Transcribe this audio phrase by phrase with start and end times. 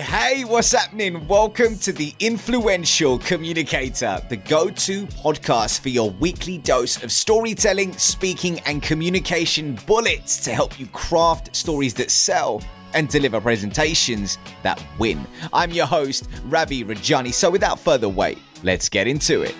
[0.06, 1.26] Hey, what's happening?
[1.26, 7.92] Welcome to the Influential Communicator, the go to podcast for your weekly dose of storytelling,
[7.98, 12.62] speaking, and communication bullets to help you craft stories that sell
[12.94, 15.26] and deliver presentations that win.
[15.52, 17.34] I'm your host, Ravi Rajani.
[17.34, 19.56] So, without further wait, let's get into it.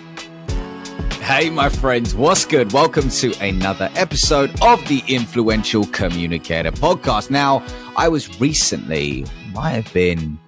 [1.23, 2.73] Hey, my friends, what's good?
[2.73, 7.31] Welcome to another episode of the Influential Communicator podcast.
[7.31, 7.67] Now,
[7.97, 10.39] I was recently, might have been,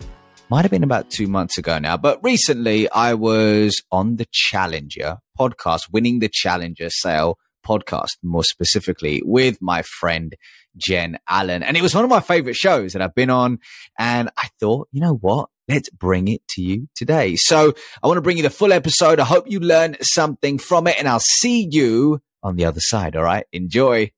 [0.51, 5.17] might have been about two months ago now, but recently I was on the Challenger
[5.39, 10.37] podcast, winning the Challenger sale podcast, more specifically with my friend
[10.77, 11.63] Jen Allen.
[11.63, 13.61] And it was one of my favorite shows that I've been on.
[13.99, 15.49] And I thought, you know what?
[15.69, 17.37] Let's bring it to you today.
[17.37, 17.73] So
[18.03, 19.21] I want to bring you the full episode.
[19.21, 23.17] I hope you learn something from it and I'll see you on the other side.
[23.17, 23.47] All right.
[23.55, 24.11] Enjoy.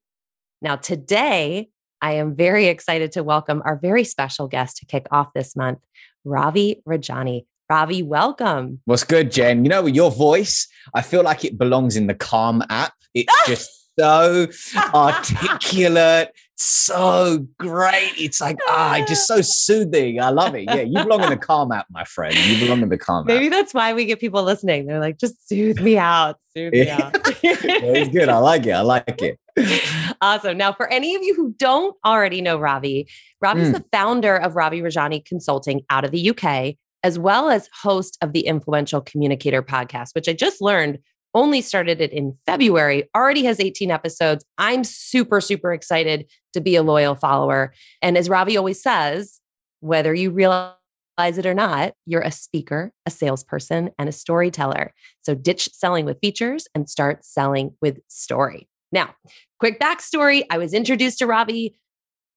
[0.61, 1.70] Now, today,
[2.03, 5.81] I am very excited to welcome our very special guest to kick off this month,
[6.25, 7.45] Ravi Rajani.
[7.69, 8.81] Ravi, welcome.
[8.87, 9.65] What's good, Jen?
[9.65, 12.95] You know, your voice, I feel like it belongs in the Calm app.
[13.15, 14.47] It's just so
[14.95, 18.13] articulate, so great.
[18.17, 20.21] It's like, ah, just so soothing.
[20.21, 20.65] I love it.
[20.65, 22.35] Yeah, you belong in the Calm app, my friend.
[22.35, 23.27] You belong in the Calm app.
[23.27, 23.53] Maybe app.
[23.53, 24.87] that's why we get people listening.
[24.87, 27.15] They're like, just soothe me out, soothe me out.
[27.43, 28.29] yeah, it's good.
[28.29, 28.73] I like it.
[28.73, 29.39] I like it.
[30.21, 30.57] awesome.
[30.57, 33.09] Now, for any of you who don't already know Ravi,
[33.41, 33.75] Ravi is Mm.
[33.75, 38.33] the founder of Ravi Rajani Consulting out of the UK, as well as host of
[38.33, 40.99] the Influential Communicator podcast, which I just learned
[41.33, 44.45] only started it in February, already has 18 episodes.
[44.59, 47.73] I'm super, super excited to be a loyal follower.
[48.03, 49.41] And as Ravi always says,
[49.79, 50.75] whether you realize
[51.19, 54.93] it or not, you're a speaker, a salesperson, and a storyteller.
[55.23, 58.70] So ditch selling with features and start selling with story.
[58.93, 59.15] Now,
[59.59, 61.77] quick backstory I was introduced to Ravi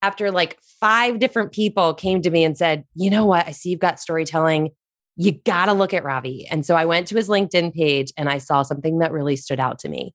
[0.01, 3.47] after like five different people came to me and said, You know what?
[3.47, 4.69] I see you've got storytelling.
[5.15, 6.47] You got to look at Ravi.
[6.49, 9.59] And so I went to his LinkedIn page and I saw something that really stood
[9.59, 10.13] out to me.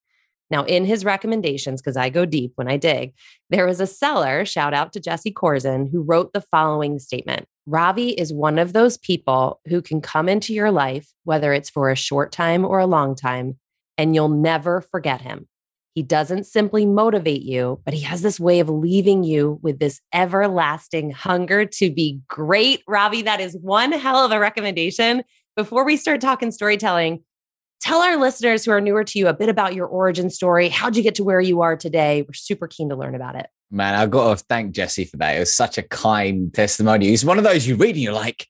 [0.51, 3.13] Now, in his recommendations, because I go deep when I dig,
[3.51, 8.11] there was a seller, shout out to Jesse Corzin, who wrote the following statement Ravi
[8.11, 11.97] is one of those people who can come into your life, whether it's for a
[11.97, 13.59] short time or a long time,
[13.99, 15.48] and you'll never forget him.
[15.99, 20.01] He doesn't simply motivate you, but he has this way of leaving you with this
[20.15, 22.85] everlasting hunger to be great.
[22.87, 25.25] Ravi, that is one hell of a recommendation.
[25.57, 27.25] Before we start talking storytelling,
[27.81, 30.69] tell our listeners who are newer to you a bit about your origin story.
[30.69, 32.23] How'd you get to where you are today?
[32.23, 33.49] We're super keen to learn about it.
[33.73, 35.35] Man, I've got to thank Jesse for that.
[35.35, 37.13] It was such a kind testimony.
[37.13, 38.47] It's one of those you read and you're like,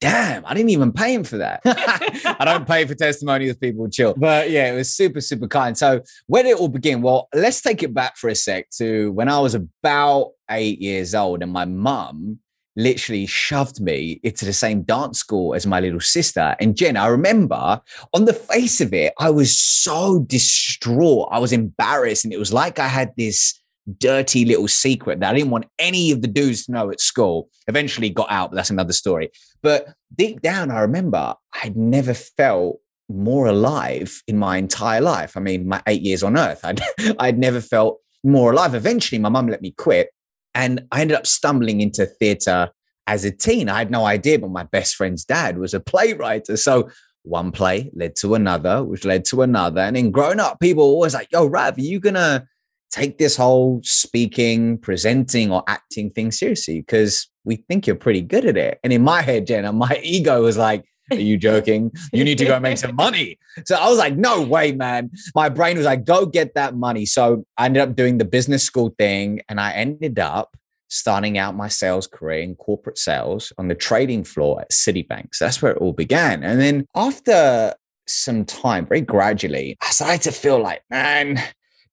[0.00, 1.60] damn, I didn't even pay him for that.
[1.64, 4.14] I don't pay for testimonials, people chill.
[4.16, 5.76] But yeah, it was super, super kind.
[5.76, 7.02] So where did it all begin?
[7.02, 11.14] Well, let's take it back for a sec to when I was about eight years
[11.14, 12.38] old and my mum
[12.76, 16.54] literally shoved me into the same dance school as my little sister.
[16.60, 17.80] And Jen, I remember
[18.14, 21.28] on the face of it, I was so distraught.
[21.32, 22.24] I was embarrassed.
[22.24, 23.60] And it was like I had this
[23.98, 27.48] dirty little secret that I didn't want any of the dudes to know at school.
[27.66, 29.30] Eventually got out, but that's another story.
[29.62, 35.36] But deep down, I remember I'd never felt more alive in my entire life.
[35.36, 36.80] I mean, my eight years on earth, I'd,
[37.18, 38.74] I'd never felt more alive.
[38.74, 40.10] Eventually, my mum let me quit.
[40.54, 42.70] And I ended up stumbling into theatre
[43.06, 43.68] as a teen.
[43.68, 46.46] I had no idea, but my best friend's dad was a playwright.
[46.46, 46.90] So
[47.22, 49.80] one play led to another, which led to another.
[49.80, 52.46] And then growing up, people were always like, yo, Rav, are you going to
[52.90, 56.80] take this whole speaking, presenting, or acting thing seriously?
[56.80, 58.78] Because we think you're pretty good at it.
[58.84, 61.90] And in my head, Jenna, my ego was like, are you joking?
[62.12, 63.38] You need to go make some money.
[63.64, 65.10] So I was like, no way, man.
[65.34, 67.06] My brain was like, go get that money.
[67.06, 70.54] So I ended up doing the business school thing and I ended up
[70.88, 75.34] starting out my sales career in corporate sales on the trading floor at Citibank.
[75.34, 76.42] So that's where it all began.
[76.42, 77.74] And then after
[78.06, 81.42] some time, very gradually, I started to feel like, man,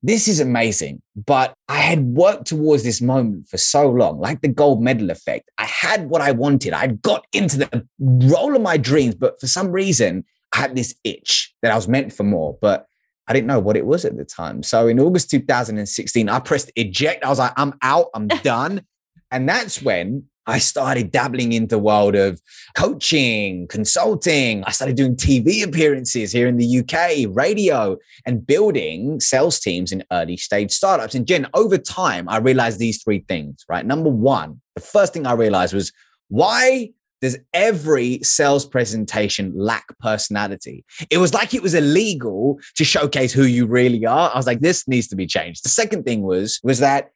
[0.06, 1.02] this is amazing.
[1.16, 5.50] But I had worked towards this moment for so long, like the gold medal effect.
[5.58, 6.74] I had what I wanted.
[6.74, 10.24] I'd got into the role of my dreams, but for some reason,
[10.54, 12.58] I had this itch that I was meant for more.
[12.62, 12.86] But
[13.28, 14.62] I didn't know what it was at the time.
[14.62, 17.26] So in August 2016, I pressed eject.
[17.26, 18.86] I was like, I'm out, I'm done.
[19.32, 22.42] and that's when I started dabbling into the world of
[22.76, 24.64] coaching, consulting.
[24.64, 30.04] I started doing TV appearances here in the UK, radio, and building sales teams in
[30.12, 31.16] early stage startups.
[31.16, 33.86] And Jen, over time, I realized these three things, right?
[33.86, 35.92] Number one, the first thing I realized was
[36.30, 40.86] why does every sales presentation lack personality?
[41.10, 44.32] It was like it was illegal to showcase who you really are.
[44.32, 45.64] I was like, this needs to be changed.
[45.66, 47.12] The second thing was, was that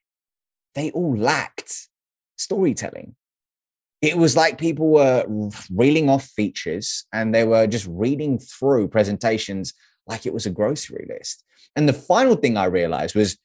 [0.74, 1.90] they all lacked
[2.38, 3.16] storytelling.
[4.02, 5.26] It was like people were
[5.74, 9.74] reeling off features and they were just reading through presentations
[10.08, 11.44] like it was a grocery list.
[11.76, 13.38] And the final thing I realized was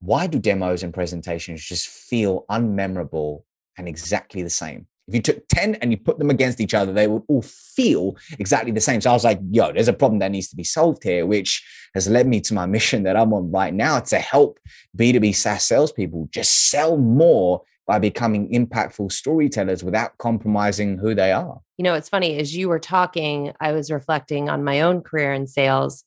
[0.00, 3.42] why do demos and presentations just feel unmemorable
[3.76, 4.86] and exactly the same?
[5.08, 8.16] If you took 10 and you put them against each other, they would all feel
[8.38, 9.00] exactly the same.
[9.00, 11.66] So I was like, yo, there's a problem that needs to be solved here, which
[11.94, 14.60] has led me to my mission that I'm on right now to help
[14.98, 21.58] B2B SaaS salespeople just sell more by becoming impactful storytellers without compromising who they are.
[21.78, 25.32] You know, it's funny as you were talking, I was reflecting on my own career
[25.32, 26.04] in sales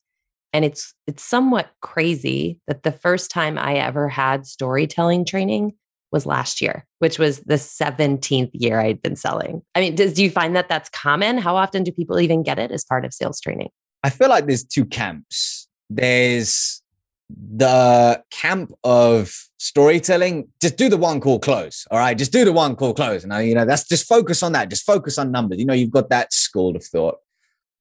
[0.53, 5.73] and it's it's somewhat crazy that the first time I ever had storytelling training
[6.11, 9.61] was last year, which was the 17th year I'd been selling.
[9.75, 11.37] I mean, does do you find that that's common?
[11.37, 13.69] How often do people even get it as part of sales training?
[14.03, 15.67] I feel like there's two camps.
[15.89, 16.81] There's
[17.29, 21.85] the camp of storytelling, just do the one call close.
[21.91, 22.17] All right.
[22.17, 23.23] Just do the one call close.
[23.23, 24.69] And, you know, that's just focus on that.
[24.69, 25.59] Just focus on numbers.
[25.59, 27.17] You know, you've got that school of thought.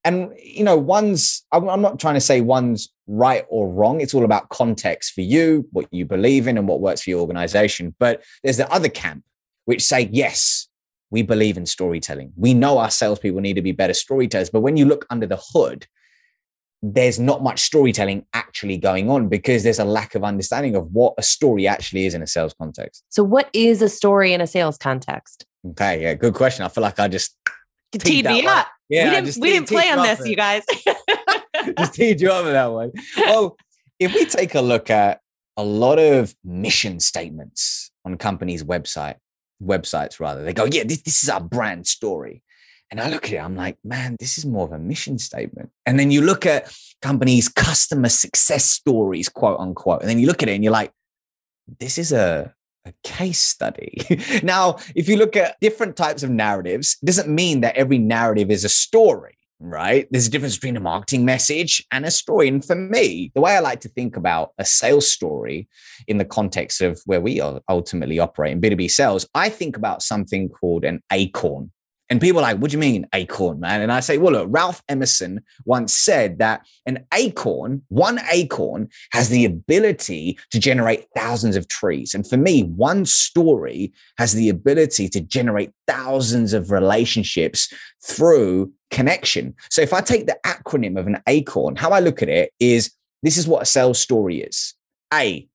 [0.05, 4.03] And, you know, one's, I'm not trying to say one's right or wrong.
[4.03, 7.21] It's all about context for you, what you believe in, and what works for your
[7.21, 7.95] organization.
[7.99, 9.25] But there's the other camp
[9.65, 10.69] which say, yes,
[11.11, 12.33] we believe in storytelling.
[12.37, 14.51] We know our salespeople need to be better storytellers.
[14.51, 15.87] But when you look under the hood,
[16.83, 21.15] there's not much storytelling actually going on because there's a lack of understanding of what
[21.19, 23.05] a story actually is in a sales context.
[23.11, 25.45] So, what is a story in a sales context?
[25.71, 26.65] Okay, yeah, good question.
[26.65, 27.37] I feel like I just
[27.93, 28.69] teed me up.
[28.89, 30.65] Yeah, we didn't, we didn't play on this, you guys.
[31.79, 32.93] just teed you up with that one.
[33.17, 33.57] Well,
[33.99, 35.21] if we take a look at
[35.57, 39.17] a lot of mission statements on companies' website
[39.63, 42.43] websites, rather, they go, "Yeah, this, this is our brand story."
[42.91, 45.71] And I look at it, I'm like, man, this is more of a mission statement.
[45.87, 50.01] And then you look at companies' customer success stories, quote unquote.
[50.01, 50.93] And then you look at it and you're like,
[51.79, 52.53] this is a,
[52.85, 54.03] a case study.
[54.43, 58.51] now, if you look at different types of narratives, it doesn't mean that every narrative
[58.51, 60.09] is a story, right?
[60.11, 62.49] There's a difference between a marketing message and a story.
[62.49, 65.69] And for me, the way I like to think about a sales story
[66.09, 70.49] in the context of where we ultimately operate in B2B sales, I think about something
[70.49, 71.71] called an acorn
[72.11, 73.81] and people are like, what do you mean acorn, man?
[73.81, 79.29] And I say, well, look, Ralph Emerson once said that an acorn, one acorn has
[79.29, 82.13] the ability to generate thousands of trees.
[82.13, 87.73] And for me, one story has the ability to generate thousands of relationships
[88.05, 89.55] through connection.
[89.71, 92.93] So if I take the acronym of an acorn, how I look at it is
[93.23, 94.75] this is what a sales story is.
[95.15, 95.49] A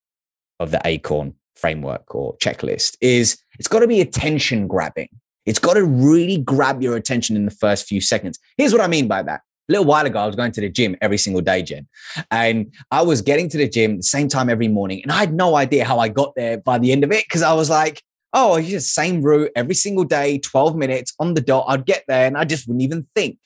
[0.58, 5.08] of the acorn framework or checklist is it's got to be attention grabbing.
[5.46, 8.38] It's got to really grab your attention in the first few seconds.
[8.58, 9.40] Here's what I mean by that.
[9.68, 11.88] A little while ago, I was going to the gym every single day, Jen.
[12.30, 15.02] And I was getting to the gym the same time every morning.
[15.02, 17.42] And I had no idea how I got there by the end of it because
[17.42, 18.02] I was like,
[18.32, 21.64] oh, it's just same route every single day, 12 minutes on the dot.
[21.68, 23.38] I'd get there and I just wouldn't even think.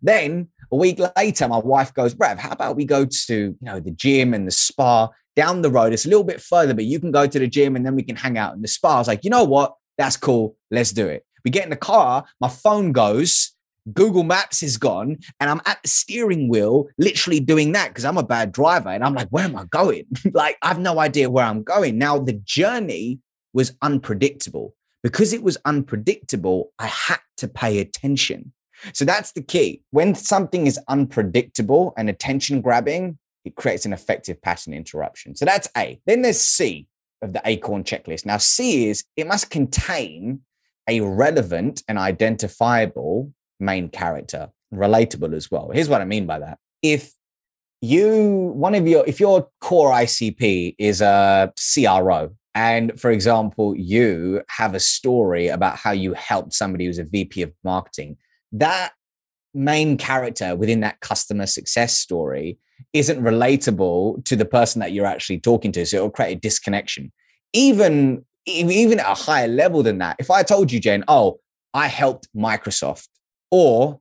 [0.00, 3.80] Then a week later, my wife goes, Rav, how about we go to, you know,
[3.80, 5.92] the gym and the spa down the road?
[5.92, 8.02] It's a little bit further, but you can go to the gym and then we
[8.02, 8.96] can hang out in the spa.
[8.96, 9.74] I was like, you know what?
[9.98, 10.56] That's cool.
[10.70, 11.24] Let's do it.
[11.44, 13.52] We get in the car, my phone goes,
[13.92, 18.18] Google Maps is gone, and I'm at the steering wheel, literally doing that because I'm
[18.18, 18.90] a bad driver.
[18.90, 20.04] And I'm like, where am I going?
[20.32, 21.98] like, I have no idea where I'm going.
[21.98, 23.20] Now, the journey
[23.52, 24.74] was unpredictable.
[25.02, 28.52] Because it was unpredictable, I had to pay attention.
[28.92, 29.82] So that's the key.
[29.90, 35.36] When something is unpredictable and attention grabbing, it creates an effective pattern interruption.
[35.36, 36.00] So that's A.
[36.06, 36.86] Then there's C
[37.22, 38.26] of the Acorn checklist.
[38.26, 40.40] Now, C is it must contain
[40.88, 45.70] a relevant and identifiable main character, relatable as well.
[45.72, 46.58] Here's what I mean by that.
[46.82, 47.12] If
[47.80, 54.42] you, one of your, if your core ICP is a CRO, and for example, you
[54.48, 58.16] have a story about how you helped somebody who's a VP of marketing,
[58.52, 58.92] that
[59.54, 62.58] main character within that customer success story
[62.92, 65.84] isn't relatable to the person that you're actually talking to.
[65.84, 67.12] So it'll create a disconnection.
[67.52, 71.40] Even even at a higher level than that, if I told you, Jen, oh,
[71.74, 73.08] I helped Microsoft
[73.50, 74.00] or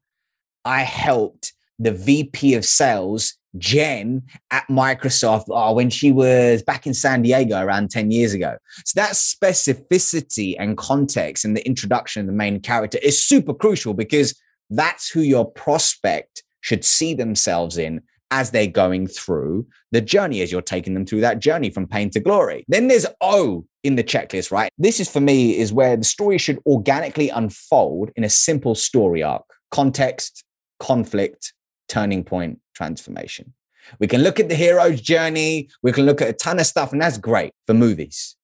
[0.66, 6.94] I helped the VP of sales Jen at Microsoft oh, when she was back in
[6.94, 8.58] San Diego around 10 years ago.
[8.86, 13.94] So that specificity and context and the introduction of the main character is super crucial
[13.94, 14.39] because
[14.70, 20.51] that's who your prospect should see themselves in as they're going through the journey, as
[20.51, 22.65] you're taking them through that journey from pain to glory.
[22.67, 24.69] Then there's O in the checklist, right?
[24.77, 29.24] This is for me is where the story should organically unfold in a simple story
[29.24, 30.43] arc, context,
[30.79, 31.53] conflict,
[31.88, 33.53] turning point, transformation.
[34.00, 36.91] We can look at the hero's journey, we can look at a ton of stuff,
[36.91, 38.36] and that's great for movies.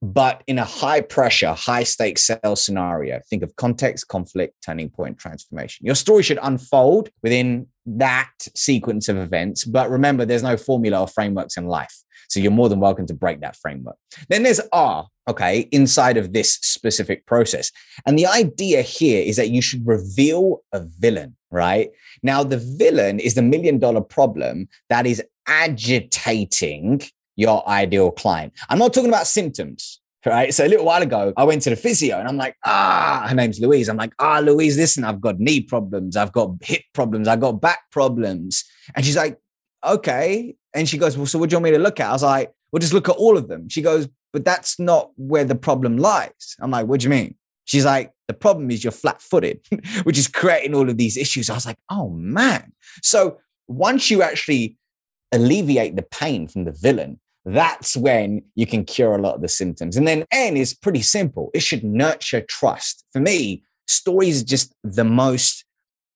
[0.00, 5.18] But in a high pressure, high stakes sales scenario, think of context, conflict, turning point,
[5.18, 5.84] transformation.
[5.84, 7.66] Your story should unfold within
[7.96, 9.64] that sequence of events.
[9.64, 11.96] But remember, there's no formula or frameworks in life.
[12.28, 13.96] So you're more than welcome to break that framework.
[14.28, 17.72] Then there's R, okay, inside of this specific process.
[18.06, 21.90] And the idea here is that you should reveal a villain, right?
[22.22, 27.02] Now, the villain is the million dollar problem that is agitating
[27.36, 28.52] your ideal client.
[28.68, 29.97] I'm not talking about symptoms.
[30.26, 30.52] Right.
[30.52, 33.34] So a little while ago, I went to the physio and I'm like, ah, her
[33.34, 33.88] name's Louise.
[33.88, 36.16] I'm like, ah, Louise, listen, I've got knee problems.
[36.16, 37.28] I've got hip problems.
[37.28, 38.64] I've got back problems.
[38.94, 39.38] And she's like,
[39.86, 40.56] okay.
[40.74, 42.08] And she goes, well, so what do you want me to look at?
[42.08, 43.68] I was like, well, just look at all of them.
[43.68, 46.56] She goes, but that's not where the problem lies.
[46.60, 47.36] I'm like, what do you mean?
[47.64, 49.60] She's like, the problem is you're flat footed,
[50.02, 51.48] which is creating all of these issues.
[51.48, 52.72] I was like, oh man.
[53.02, 54.76] So once you actually
[55.32, 57.20] alleviate the pain from the villain,
[57.54, 59.96] that's when you can cure a lot of the symptoms.
[59.96, 61.50] And then N is pretty simple.
[61.54, 63.04] It should nurture trust.
[63.12, 65.64] For me, stories are just the most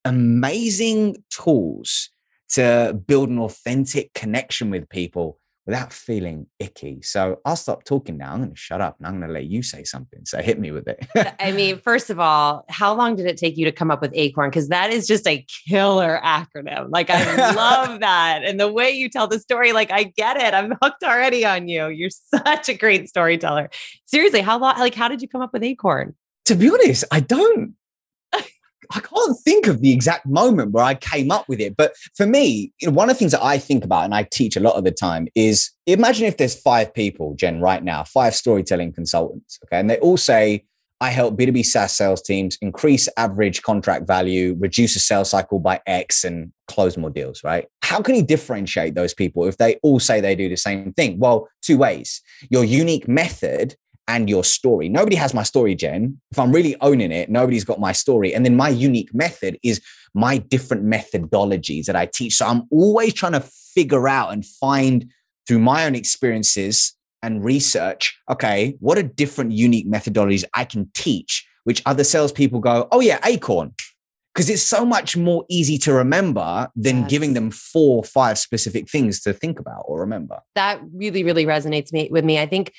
[0.04, 2.10] amazing tools
[2.50, 7.00] to build an authentic connection with people without feeling icky.
[7.02, 8.32] So I'll stop talking now.
[8.32, 10.24] I'm going to shut up and I'm going to let you say something.
[10.24, 11.06] So hit me with it.
[11.38, 14.12] I mean, first of all, how long did it take you to come up with
[14.14, 14.50] ACORN?
[14.50, 16.88] Because that is just a killer acronym.
[16.90, 18.42] Like, I love that.
[18.44, 20.52] And the way you tell the story, like, I get it.
[20.52, 21.88] I'm hooked already on you.
[21.88, 23.70] You're such a great storyteller.
[24.06, 26.14] Seriously, how long, like, how did you come up with ACORN?
[26.46, 27.76] To be honest, I don't
[28.90, 31.76] I can't think of the exact moment where I came up with it.
[31.76, 34.24] But for me, you know, one of the things that I think about and I
[34.24, 38.04] teach a lot of the time is imagine if there's five people, Jen, right now,
[38.04, 39.58] five storytelling consultants.
[39.64, 39.78] Okay.
[39.78, 40.64] And they all say,
[41.02, 45.80] I help B2B SaaS sales teams increase average contract value, reduce the sales cycle by
[45.84, 47.66] X, and close more deals, right?
[47.82, 51.18] How can you differentiate those people if they all say they do the same thing?
[51.18, 52.20] Well, two ways.
[52.50, 53.74] Your unique method
[54.08, 54.88] and your story.
[54.88, 56.20] Nobody has my story, Jen.
[56.30, 58.34] If I'm really owning it, nobody's got my story.
[58.34, 59.80] And then my unique method is
[60.14, 62.34] my different methodologies that I teach.
[62.34, 65.10] So I'm always trying to figure out and find
[65.46, 71.46] through my own experiences and research, okay, what are different unique methodologies I can teach,
[71.64, 73.72] which other salespeople go, oh yeah, Acorn.
[74.34, 77.10] Because it's so much more easy to remember than yes.
[77.10, 80.40] giving them four, or five specific things to think about or remember.
[80.54, 82.38] That really, really resonates me, with me.
[82.38, 82.72] I think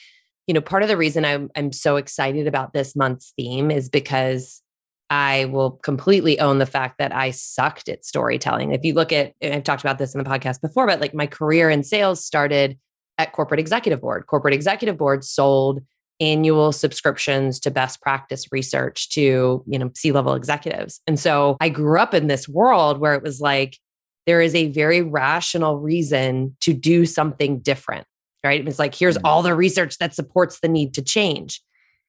[0.47, 3.89] you know, part of the reason I'm I'm so excited about this month's theme is
[3.89, 4.61] because
[5.09, 8.73] I will completely own the fact that I sucked at storytelling.
[8.73, 11.27] If you look at, I've talked about this in the podcast before, but like my
[11.27, 12.79] career in sales started
[13.17, 14.25] at corporate executive board.
[14.25, 15.81] Corporate executive board sold
[16.19, 21.01] annual subscriptions to best practice research to, you know, C-level executives.
[21.05, 23.77] And so I grew up in this world where it was like
[24.25, 28.07] there is a very rational reason to do something different
[28.43, 28.65] right?
[28.67, 29.25] It's like, here's mm-hmm.
[29.25, 31.61] all the research that supports the need to change.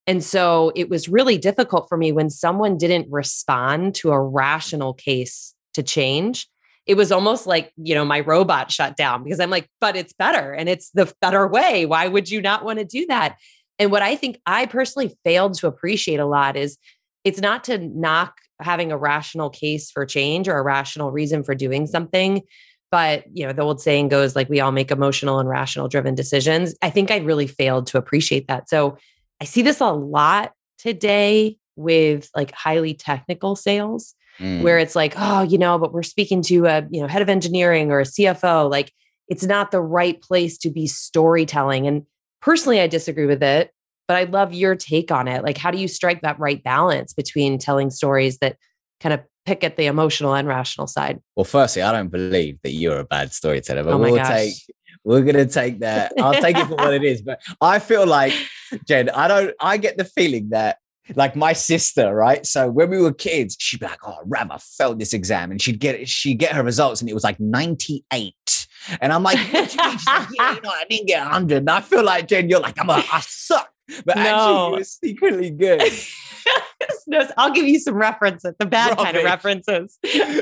[0.07, 4.93] And so it was really difficult for me when someone didn't respond to a rational
[4.95, 6.47] case to change.
[6.87, 10.13] It was almost like, you know, my robot shut down because I'm like, but it's
[10.13, 11.87] better and it's the better way.
[11.87, 13.37] Why would you not want to do that?
[13.79, 16.77] And what I think I personally failed to appreciate a lot is
[17.25, 21.55] it's not to knock having a rational case for change or a rational reason for
[21.55, 22.43] doing something
[22.95, 26.15] but you know the old saying goes like we all make emotional and rational driven
[26.15, 26.77] decisions.
[26.81, 28.69] I think i really failed to appreciate that.
[28.69, 28.97] So
[29.41, 34.63] i see this a lot today with like highly technical sales mm.
[34.63, 37.29] where it's like oh you know but we're speaking to a you know head of
[37.29, 38.93] engineering or a cfo like
[39.27, 41.89] it's not the right place to be storytelling.
[41.89, 42.05] And
[42.41, 43.73] personally i disagree with it
[44.07, 45.43] but i love your take on it.
[45.43, 48.57] Like how do you strike that right balance between telling stories that
[49.01, 51.21] kind of pick at the emotional and rational side.
[51.37, 54.29] Well, firstly, I don't believe that you're a bad storyteller, but oh we'll gosh.
[54.29, 54.55] take
[55.05, 56.13] we're gonna take that.
[56.19, 57.23] I'll take it for what it is.
[57.23, 58.33] But I feel like,
[58.89, 60.79] Jen, I don't I get the feeling that
[61.15, 62.47] like my sister, right?
[62.47, 65.61] So when we were kids, she'd be like, "Oh, Ram, I failed this exam," and
[65.61, 68.67] she'd get she'd get her results, and it was like ninety eight.
[69.01, 71.59] And I'm like, "What you mean?" She's like, "Yeah, you know, I didn't get hundred.
[71.59, 73.71] And I feel like Jen, you're like, "I'm a, I suck,"
[74.05, 74.23] but no.
[74.23, 75.83] actually, you were secretly good.
[77.37, 79.99] I'll give you some references, the bad kind of references.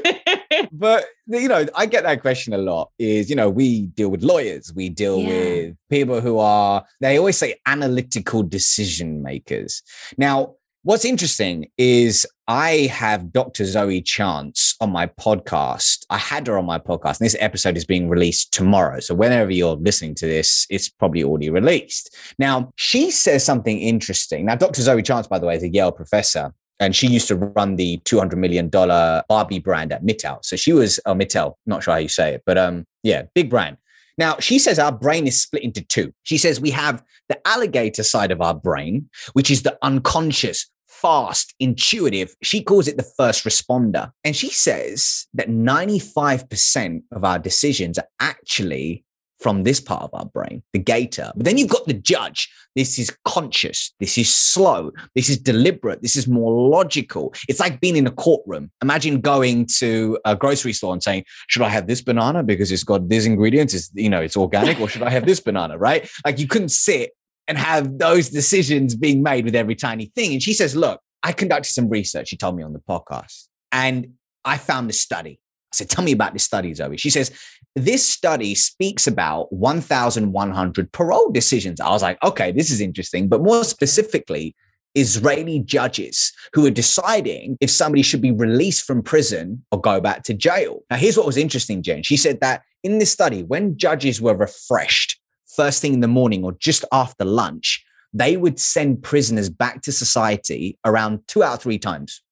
[0.72, 2.90] but you know, I get that question a lot.
[2.98, 5.28] Is you know, we deal with lawyers, we deal Yeah.
[5.28, 9.82] with people who are they always say analytical decision makers.
[10.16, 13.64] Now, what's interesting is I have Dr.
[13.64, 16.04] Zoe Chance on my podcast.
[16.10, 19.00] I had her on my podcast, and this episode is being released tomorrow.
[19.00, 22.14] So whenever you're listening to this, it's probably already released.
[22.38, 24.44] Now, she says something interesting.
[24.44, 24.82] Now, Dr.
[24.82, 28.02] Zoe Chance, by the way, is a Yale professor and she used to run the
[28.04, 30.44] $200 million Barbie brand at Mattel.
[30.44, 33.48] So she was, oh, Mattel, not sure how you say it, but um, yeah, big
[33.48, 33.78] brand.
[34.18, 36.12] Now, she says our brain is split into two.
[36.24, 40.68] She says we have the alligator side of our brain, which is the unconscious,
[41.02, 42.34] fast, intuitive.
[42.42, 44.10] She calls it the first responder.
[44.24, 49.04] And she says that 95% of our decisions are actually
[49.40, 51.32] from this part of our brain, the gator.
[51.34, 52.48] But then you've got the judge.
[52.76, 53.92] This is conscious.
[53.98, 54.92] This is slow.
[55.16, 56.00] This is deliberate.
[56.00, 57.34] This is more logical.
[57.48, 58.70] It's like being in a courtroom.
[58.82, 62.84] Imagine going to a grocery store and saying, should I have this banana because it's
[62.84, 63.74] got these ingredients?
[63.74, 65.76] It's, you know, it's organic or should I have this banana?
[65.76, 66.08] Right.
[66.24, 67.10] Like you couldn't sit
[67.48, 70.32] and have those decisions being made with every tiny thing.
[70.32, 72.28] And she says, look, I conducted some research.
[72.28, 75.38] She told me on the podcast and I found this study.
[75.72, 76.96] I said, tell me about this study, Zoe.
[76.96, 77.32] She says,
[77.74, 81.80] this study speaks about 1,100 parole decisions.
[81.80, 83.28] I was like, okay, this is interesting.
[83.28, 84.54] But more specifically,
[84.94, 90.22] Israeli judges who are deciding if somebody should be released from prison or go back
[90.24, 90.82] to jail.
[90.90, 92.02] Now, here's what was interesting, Jen.
[92.02, 95.18] She said that in this study, when judges were refreshed
[95.56, 99.92] first thing in the morning or just after lunch, they would send prisoners back to
[99.92, 102.22] society around two out of three times,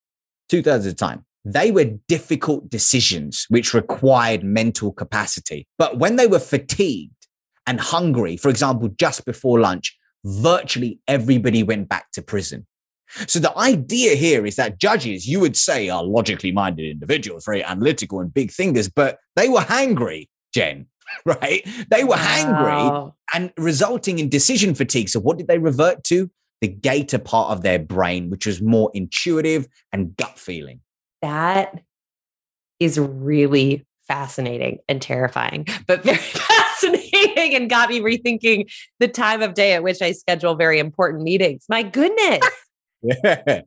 [0.48, 5.66] two thirds of the time they were difficult decisions which required mental capacity.
[5.78, 7.26] But when they were fatigued
[7.66, 12.66] and hungry, for example, just before lunch, virtually everybody went back to prison.
[13.26, 17.64] So the idea here is that judges, you would say, are logically minded individuals, very
[17.64, 20.86] analytical and big thinkers, but they were hangry, Jen,
[21.24, 21.66] right?
[21.90, 25.08] They were hangry and resulting in decision fatigue.
[25.08, 26.30] So what did they revert to?
[26.60, 30.80] The gator part of their brain, which was more intuitive and gut feeling.
[31.22, 31.82] That
[32.80, 39.54] is really fascinating and terrifying, but very fascinating and got me rethinking the time of
[39.54, 41.64] day at which I schedule very important meetings.
[41.68, 42.40] My goodness.
[43.02, 43.62] Yeah.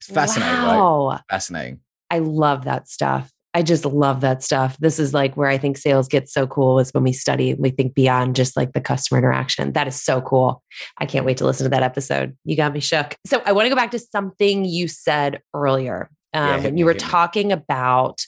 [0.00, 1.20] It's fascinating, right?
[1.30, 1.80] Fascinating.
[2.10, 3.32] I love that stuff.
[3.52, 4.76] I just love that stuff.
[4.78, 7.70] This is like where I think sales gets so cool is when we study, we
[7.70, 9.72] think beyond just like the customer interaction.
[9.72, 10.62] That is so cool.
[10.98, 12.36] I can't wait to listen to that episode.
[12.44, 13.16] You got me shook.
[13.26, 16.84] So I want to go back to something you said earlier um, hit when you
[16.84, 18.24] were talking about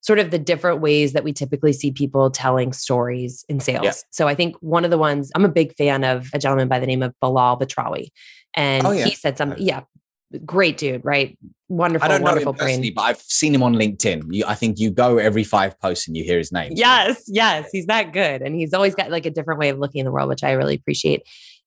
[0.00, 3.84] sort of the different ways that we typically see people telling stories in sales.
[3.84, 3.92] Yeah.
[4.10, 6.80] So I think one of the ones I'm a big fan of a gentleman by
[6.80, 8.08] the name of Belal Batrawy.
[8.54, 9.04] And Oh, yeah.
[9.04, 9.82] he said something, yeah,
[10.44, 11.38] great dude, right?
[11.68, 12.94] Wonderful, I don't know wonderful him brain.
[12.94, 14.24] but I've seen him on LinkedIn.
[14.30, 16.72] You, I think you go every five posts and you hear his name.
[16.74, 18.42] Yes, yes, he's that good.
[18.42, 20.52] And he's always got like a different way of looking in the world, which I
[20.52, 21.22] really appreciate.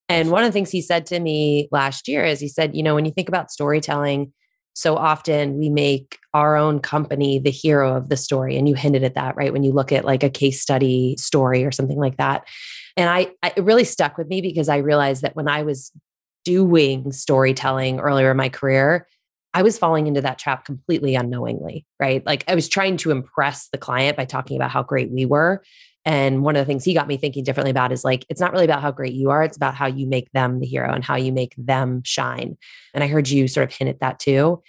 [0.08, 2.82] And one of the things he said to me last year is he said, you
[2.82, 4.32] know, when you think about storytelling,
[4.72, 8.56] so often we make our own company the hero of the story.
[8.56, 9.52] And you hinted at that, right?
[9.52, 12.46] When you look at like a case study story or something like that.
[12.96, 15.92] And I, I it really stuck with me because I realized that when I was
[16.44, 19.06] doing storytelling earlier in my career,
[19.52, 22.24] I was falling into that trap completely unknowingly, right?
[22.24, 25.62] Like I was trying to impress the client by talking about how great we were.
[26.04, 28.52] And one of the things he got me thinking differently about is like, it's not
[28.52, 31.04] really about how great you are, it's about how you make them the hero and
[31.04, 32.56] how you make them shine.
[32.94, 34.62] And I heard you sort of hint at that too.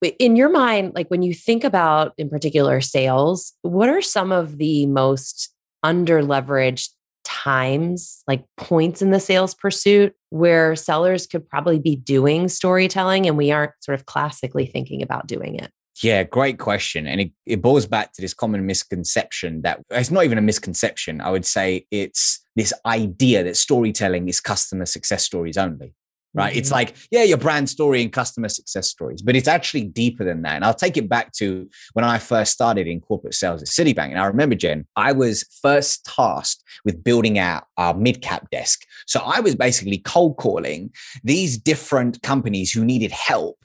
[0.00, 4.32] But in your mind, like when you think about in particular sales, what are some
[4.32, 6.90] of the most under leveraged
[7.26, 13.36] times, like points in the sales pursuit where sellers could probably be doing storytelling and
[13.36, 15.70] we aren't sort of classically thinking about doing it?
[16.02, 17.06] Yeah, great question.
[17.06, 21.20] And it, it boils back to this common misconception that it's not even a misconception.
[21.20, 25.94] I would say it's this idea that storytelling is customer success stories only.
[26.36, 26.54] Right.
[26.54, 26.72] It's Mhm.
[26.72, 30.56] like, yeah, your brand story and customer success stories, but it's actually deeper than that.
[30.56, 34.10] And I'll take it back to when I first started in corporate sales at Citibank.
[34.10, 38.82] And I remember, Jen, I was first tasked with building out our mid cap desk.
[39.06, 40.90] So I was basically cold calling
[41.24, 43.58] these different companies who needed help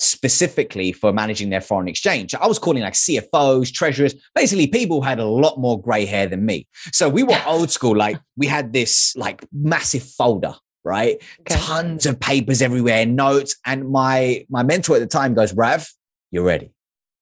[0.00, 2.34] specifically for managing their foreign exchange.
[2.34, 6.26] I was calling like CFOs, treasurers, basically people who had a lot more gray hair
[6.26, 6.66] than me.
[6.92, 7.96] So we were old school.
[7.96, 11.22] Like we had this like massive folder, right?
[11.40, 11.56] Okay.
[11.56, 13.56] Tons of papers everywhere, notes.
[13.64, 15.88] And my my mentor at the time goes, Rav,
[16.30, 16.72] you're ready.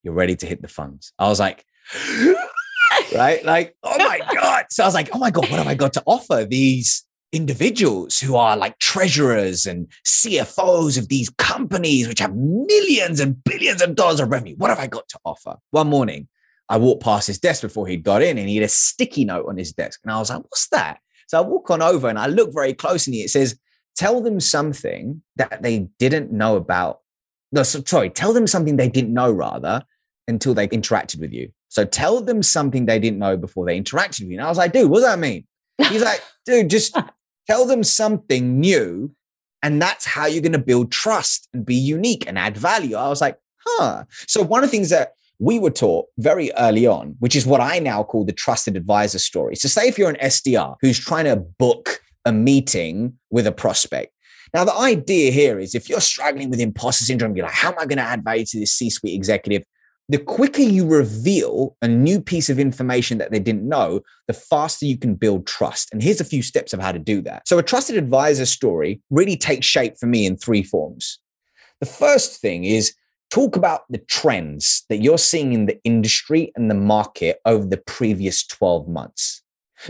[0.03, 1.13] You're ready to hit the funds.
[1.19, 1.65] I was like,
[3.15, 3.45] right?
[3.45, 4.67] Like, oh my God.
[4.71, 8.21] So I was like, oh my God, what have I got to offer these individuals
[8.21, 13.95] who are like treasurers and CFOs of these companies which have millions and billions of
[13.95, 14.57] dollars of revenue?
[14.57, 15.57] What have I got to offer?
[15.71, 16.29] One morning,
[16.69, 19.47] I walked past his desk before he'd got in and he had a sticky note
[19.49, 20.01] on his desk.
[20.03, 20.99] And I was like, what's that?
[21.27, 23.21] So I walk on over and I look very closely.
[23.21, 23.59] It says,
[23.97, 27.01] tell them something that they didn't know about.
[27.53, 29.83] No, so, sorry, tell them something they didn't know rather
[30.29, 31.51] until they interacted with you.
[31.69, 34.39] So tell them something they didn't know before they interacted with you.
[34.39, 35.47] And I was like, dude, what does that mean?
[35.89, 36.97] He's like, dude, just
[37.47, 39.15] tell them something new.
[39.63, 42.97] And that's how you're going to build trust and be unique and add value.
[42.97, 44.05] I was like, huh.
[44.27, 47.61] So one of the things that we were taught very early on, which is what
[47.61, 49.57] I now call the trusted advisor story.
[49.57, 54.13] So, say if you're an SDR who's trying to book a meeting with a prospect.
[54.53, 57.79] Now, the idea here is if you're struggling with imposter syndrome, you're like, how am
[57.79, 59.65] I going to add value to this C suite executive?
[60.09, 64.87] The quicker you reveal a new piece of information that they didn't know, the faster
[64.87, 65.89] you can build trust.
[65.93, 67.47] And here's a few steps of how to do that.
[67.49, 71.19] So, a trusted advisor story really takes shape for me in three forms.
[71.81, 72.95] The first thing is
[73.31, 77.77] talk about the trends that you're seeing in the industry and the market over the
[77.77, 79.43] previous 12 months.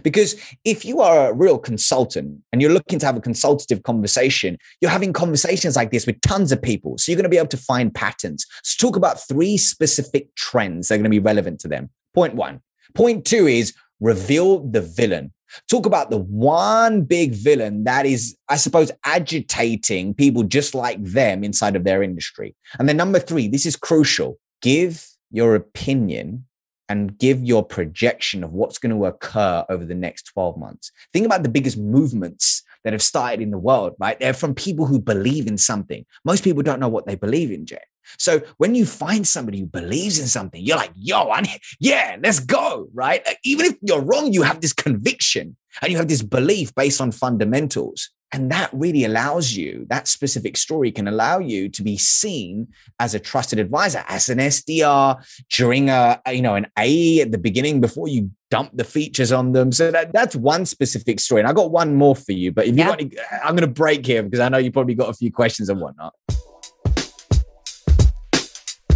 [0.02, 4.58] Because if you are a real consultant and you're looking to have a consultative conversation,
[4.80, 6.98] you're having conversations like this with tons of people.
[6.98, 8.46] So you're going to be able to find patterns.
[8.64, 11.90] So talk about three specific trends that are going to be relevant to them.
[12.14, 12.60] Point one.
[12.94, 15.32] Point two is reveal the villain.
[15.70, 21.44] Talk about the one big villain that is, I suppose, agitating people just like them
[21.44, 22.54] inside of their industry.
[22.78, 24.38] And then number three, this is crucial.
[24.62, 26.46] Give your opinion
[26.88, 30.92] and give your projection of what's going to occur over the next 12 months.
[31.12, 34.18] Think about the biggest movements that have started in the world, right?
[34.18, 36.04] They're from people who believe in something.
[36.24, 37.82] Most people don't know what they believe in, Jay.
[38.18, 42.16] So when you find somebody who believes in something, you're like, yo, I need, yeah,
[42.22, 43.22] let's go, right?
[43.26, 47.00] Uh, even if you're wrong, you have this conviction and you have this belief based
[47.00, 48.10] on fundamentals.
[48.32, 53.14] And that really allows you, that specific story can allow you to be seen as
[53.14, 57.80] a trusted advisor, as an SDR during a, you know, an A at the beginning
[57.80, 59.72] before you dump the features on them.
[59.72, 61.40] So that, that's one specific story.
[61.40, 62.96] And I got one more for you, but if yeah.
[62.98, 65.32] you got, I'm going to break here because I know you probably got a few
[65.32, 66.14] questions and whatnot.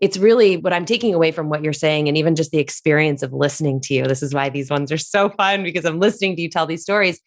[0.00, 3.22] it's really what I'm taking away from what you're saying, and even just the experience
[3.22, 4.04] of listening to you.
[4.04, 6.82] This is why these ones are so fun because I'm listening to you tell these
[6.82, 7.20] stories.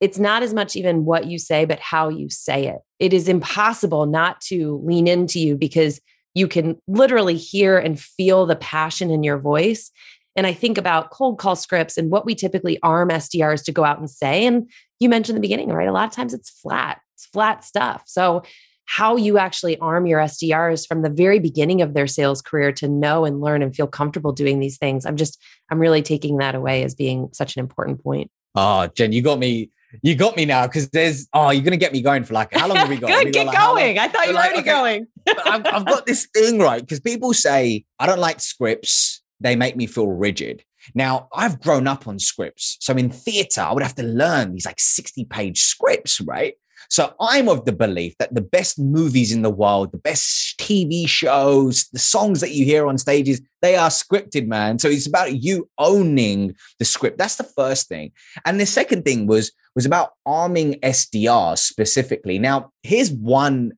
[0.00, 2.78] It's not as much even what you say, but how you say it.
[2.98, 6.00] It is impossible not to lean into you because
[6.34, 9.90] you can literally hear and feel the passion in your voice.
[10.36, 13.84] And I think about cold call scripts and what we typically arm SDRs to go
[13.84, 14.46] out and say.
[14.46, 15.88] And you mentioned the beginning, right?
[15.88, 18.04] A lot of times it's flat, it's flat stuff.
[18.06, 18.42] So
[18.86, 22.88] how you actually arm your SDRs from the very beginning of their sales career to
[22.88, 25.06] know and learn and feel comfortable doing these things.
[25.06, 25.40] I'm just,
[25.70, 28.32] I'm really taking that away as being such an important point.
[28.56, 29.70] Oh, Jen, you got me.
[30.02, 32.68] You got me now because there's oh you're gonna get me going for like how
[32.68, 33.08] long have we got?
[33.08, 33.98] Good, get like, going.
[33.98, 35.06] I thought you were like, already okay, going.
[35.44, 39.22] I've, I've got this thing right because people say I don't like scripts.
[39.40, 40.64] They make me feel rigid.
[40.94, 42.76] Now, I've grown up on scripts.
[42.80, 46.54] So in theater, I would have to learn these like 60 page scripts, right?
[46.90, 51.08] So I'm of the belief that the best movies in the world, the best TV
[51.08, 54.80] shows, the songs that you hear on stages, they are scripted, man.
[54.80, 57.16] So it's about you owning the script.
[57.16, 58.10] That's the first thing.
[58.44, 62.40] And the second thing was was about arming SDRs specifically.
[62.40, 63.72] Now, here's one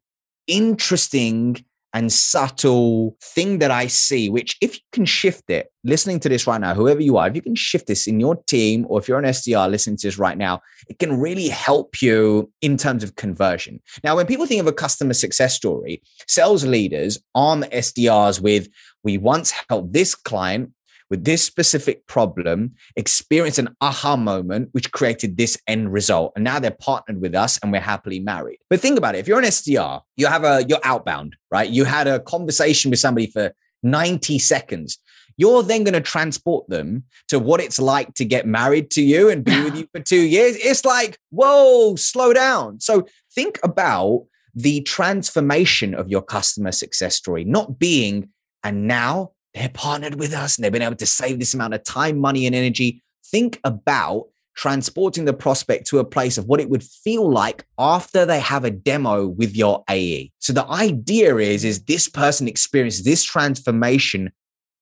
[0.46, 1.62] interesting
[1.94, 6.46] and subtle thing that I see, which if you can shift it, listening to this
[6.46, 9.08] right now, whoever you are, if you can shift this in your team or if
[9.08, 13.04] you're an SDR listening to this right now, it can really help you in terms
[13.04, 13.80] of conversion.
[14.02, 18.68] Now, when people think of a customer success story, sales leaders arm SDRs with,
[19.04, 20.70] we once helped this client
[21.12, 26.32] with this specific problem, experience an aha moment, which created this end result.
[26.34, 28.60] And now they're partnered with us and we're happily married.
[28.70, 29.18] But think about it.
[29.18, 31.68] If you're an SDR, you have a, you're outbound, right?
[31.68, 34.96] You had a conversation with somebody for 90 seconds.
[35.36, 39.28] You're then going to transport them to what it's like to get married to you
[39.28, 40.56] and be with you for two years.
[40.56, 42.80] It's like, whoa, slow down.
[42.80, 48.30] So think about the transformation of your customer success story, not being,
[48.64, 51.84] and now they're partnered with us and they've been able to save this amount of
[51.84, 53.02] time, money, and energy.
[53.26, 58.26] Think about transporting the prospect to a place of what it would feel like after
[58.26, 60.30] they have a demo with your AE.
[60.38, 64.30] So the idea is is this person experiences this transformation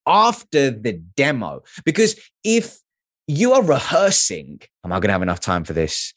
[0.07, 2.79] after the demo because if
[3.27, 6.13] you are rehearsing, am I going to have enough time for this?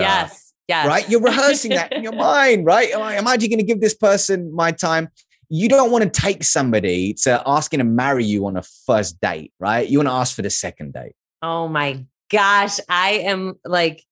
[0.00, 0.54] Yes.
[0.68, 0.86] Yes.
[0.86, 1.08] Right?
[1.10, 2.90] You're rehearsing that in your mind, right?
[2.92, 5.08] Am I, am I going to give this person my time?
[5.48, 9.52] You don't want to take somebody to asking to marry you on a first date,
[9.58, 9.88] right?
[9.88, 11.14] You want to ask for the second date.
[11.42, 12.80] Oh my gosh.
[12.88, 14.02] I am like,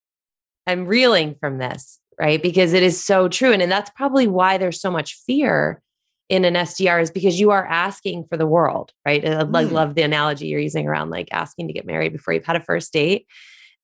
[0.67, 2.41] I'm reeling from this, right?
[2.41, 3.51] Because it is so true.
[3.51, 5.81] And, and that's probably why there's so much fear
[6.29, 9.23] in an SDR is because you are asking for the world, right?
[9.23, 9.71] I mm.
[9.71, 12.61] love the analogy you're using around like asking to get married before you've had a
[12.61, 13.27] first date.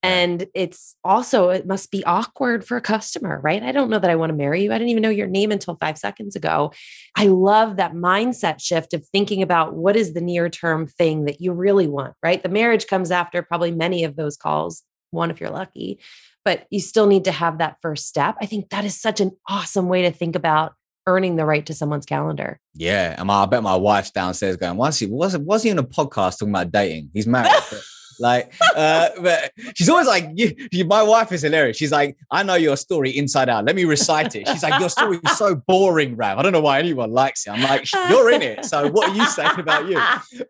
[0.02, 3.62] And it's also, it must be awkward for a customer, right?
[3.62, 4.72] I don't know that I want to marry you.
[4.72, 6.72] I didn't even know your name until five seconds ago.
[7.16, 11.40] I love that mindset shift of thinking about what is the near term thing that
[11.40, 12.42] you really want, right?
[12.42, 16.00] The marriage comes after probably many of those calls, one if you're lucky,
[16.46, 18.36] but you still need to have that first step.
[18.40, 20.72] I think that is such an awesome way to think about
[21.06, 22.58] earning the right to someone's calendar.
[22.72, 23.16] Yeah.
[23.18, 25.82] And my, I bet my wife's downstairs going, was he, was, was he in a
[25.82, 27.10] podcast talking about dating?
[27.12, 27.52] He's married.
[28.20, 31.76] Like, uh, but she's always like, you, you, my wife is hilarious.
[31.76, 33.64] She's like, I know your story inside out.
[33.64, 34.46] Let me recite it.
[34.48, 36.38] She's like, your story is so boring, Rav.
[36.38, 37.50] I don't know why anyone likes it.
[37.50, 38.64] I'm like, you're in it.
[38.64, 40.00] So what are you saying about you?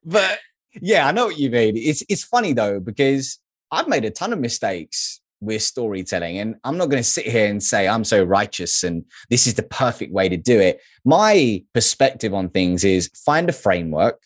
[0.04, 0.38] But
[0.80, 1.76] yeah, I know what you mean.
[1.76, 3.38] It's it's funny though because
[3.70, 7.46] I've made a ton of mistakes with storytelling, and I'm not going to sit here
[7.46, 10.80] and say I'm so righteous and this is the perfect way to do it.
[11.04, 14.20] My perspective on things is find a framework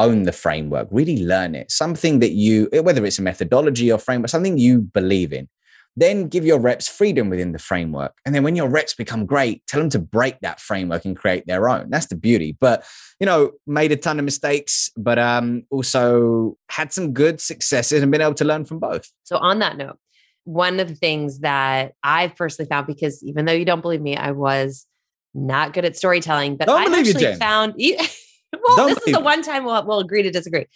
[0.00, 4.30] own the framework, really learn it, something that you, whether it's a methodology or framework,
[4.30, 5.48] something you believe in.
[5.96, 8.14] Then give your reps freedom within the framework.
[8.24, 11.46] And then when your reps become great, tell them to break that framework and create
[11.46, 11.90] their own.
[11.90, 12.56] That's the beauty.
[12.58, 12.84] But,
[13.18, 18.10] you know, made a ton of mistakes, but um, also had some good successes and
[18.10, 19.10] been able to learn from both.
[19.24, 19.98] So, on that note,
[20.44, 24.16] one of the things that I've personally found, because even though you don't believe me,
[24.16, 24.86] I was
[25.34, 27.74] not good at storytelling, but I've actually you, found.
[28.52, 30.66] well, Don't this is the one time we'll, we'll agree to disagree.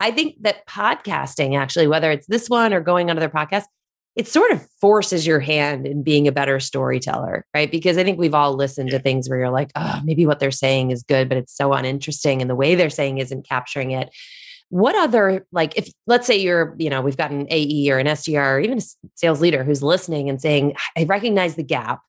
[0.00, 3.66] I think that podcasting, actually, whether it's this one or going on other podcasts,
[4.14, 7.70] it sort of forces your hand in being a better storyteller, right?
[7.70, 10.50] Because I think we've all listened to things where you're like, oh, maybe what they're
[10.50, 14.08] saying is good, but it's so uninteresting and the way they're saying isn't capturing it.
[14.70, 18.06] What other, like, if let's say you're, you know, we've got an AE or an
[18.06, 18.82] SDR or even a
[19.14, 22.00] sales leader who's listening and saying, I recognize the gap.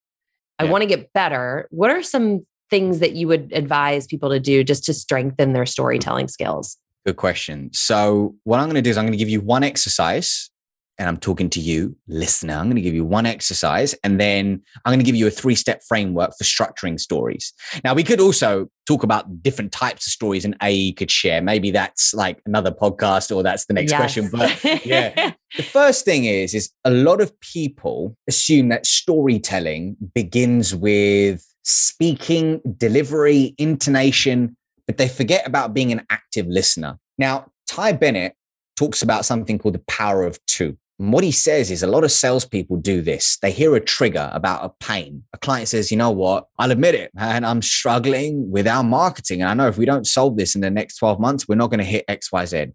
[0.60, 0.72] I yeah.
[0.72, 1.68] want to get better.
[1.72, 5.66] What are some things that you would advise people to do just to strengthen their
[5.66, 6.78] storytelling skills?
[7.06, 7.70] Good question.
[7.74, 10.50] So, what I'm going to do is I'm going to give you one exercise
[10.98, 12.56] and I'm talking to you, listener.
[12.56, 15.32] I'm going to give you one exercise and then I'm going to give you a
[15.32, 17.54] three step framework for structuring stories.
[17.84, 21.42] Now, we could also talk about different types of stories and AE could share.
[21.42, 24.00] Maybe that's like another podcast or that's the next yes.
[24.00, 24.30] question.
[24.32, 30.74] But yeah, the first thing is, is a lot of people assume that storytelling begins
[30.74, 34.56] with speaking, delivery, intonation,
[34.88, 36.98] but they forget about being an active listener.
[37.18, 38.36] Now, Ty Bennett
[38.78, 40.78] talks about something called the power of two.
[40.98, 43.38] And what he says is a lot of salespeople do this.
[43.42, 45.24] They hear a trigger about a pain.
[45.34, 46.48] A client says, you know what?
[46.58, 49.42] I'll admit it, man, I'm struggling with our marketing.
[49.42, 51.70] And I know if we don't solve this in the next 12 months, we're not
[51.70, 52.74] going to hit XYZ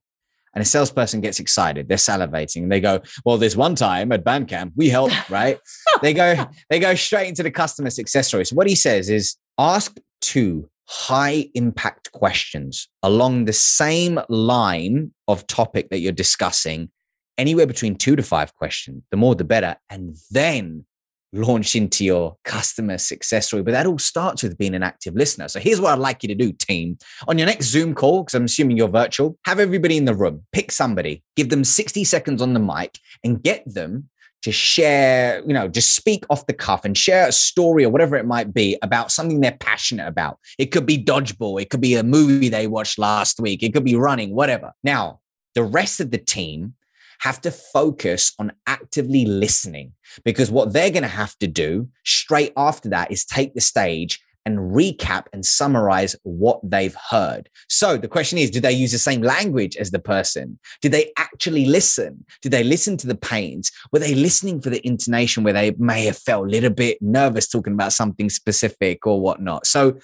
[0.55, 1.89] and a salesperson gets excited.
[1.89, 2.63] They're salivating.
[2.63, 5.59] And they go well there's one time at bandcamp we helped right?
[6.01, 8.45] They go they go straight into the customer success story.
[8.45, 15.47] So what he says is ask two high impact questions along the same line of
[15.47, 16.91] topic that you're discussing
[17.39, 19.03] anywhere between two to five questions.
[19.11, 19.77] The more the better.
[19.89, 20.85] And then
[21.33, 23.63] launch into your customer success story.
[23.63, 25.49] But that all starts with being an active listener.
[25.49, 26.99] So here's what I'd like you to do, team.
[27.29, 30.45] On your next Zoom call, because I'm assuming you're virtual, have everybody in the room,
[30.53, 34.09] pick somebody, give them 60 seconds on the mic and get them
[34.43, 38.17] to share, you know, just speak off the cuff and share a story or whatever
[38.17, 40.39] it might be about something they're passionate about.
[40.59, 43.85] It could be dodgeball, it could be a movie they watched last week, it could
[43.85, 44.73] be running, whatever.
[44.83, 45.21] Now,
[45.55, 46.75] the rest of the team
[47.23, 49.93] have to focus on actively listening
[50.25, 54.21] because what they're going to have to do straight after that is take the stage
[54.45, 57.49] and recap and summarize what they've heard.
[57.69, 60.59] So the question is, do they use the same language as the person?
[60.81, 62.25] Did they actually listen?
[62.43, 63.71] Did they listen to the pains?
[63.93, 67.47] Were they listening for the intonation where they may have felt a little bit nervous
[67.47, 69.65] talking about something specific or whatnot?
[69.65, 69.97] So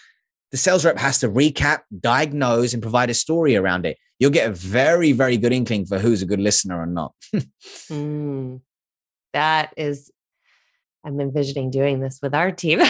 [0.53, 3.99] the sales rep has to recap, diagnose, and provide a story around it.
[4.19, 7.15] You'll get a very, very good inkling for who's a good listener or not.
[7.35, 8.61] mm,
[9.33, 10.11] that is,
[11.05, 12.81] I'm envisioning doing this with our team.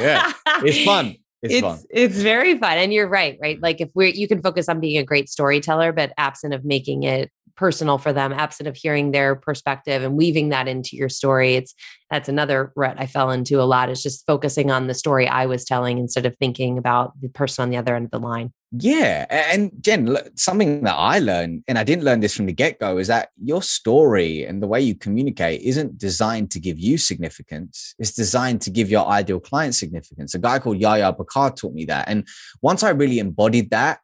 [0.00, 1.16] yeah, it's fun.
[1.44, 1.78] It's, it's, fun.
[1.90, 2.78] It's very fun.
[2.78, 3.60] And you're right, right?
[3.60, 7.02] Like if we're, you can focus on being a great storyteller, but absent of making
[7.02, 11.54] it personal for them, absent of hearing their perspective and weaving that into your story.
[11.54, 11.74] It's
[12.10, 15.46] that's another rut I fell into a lot is just focusing on the story I
[15.46, 18.52] was telling instead of thinking about the person on the other end of the line.
[18.76, 19.26] Yeah.
[19.30, 22.98] And Jen, something that I learned, and I didn't learn this from the get go,
[22.98, 27.94] is that your story and the way you communicate isn't designed to give you significance.
[27.98, 30.34] It's designed to give your ideal client significance.
[30.34, 32.08] A guy called Yahya Bakkar taught me that.
[32.08, 32.26] And
[32.62, 34.00] once I really embodied that,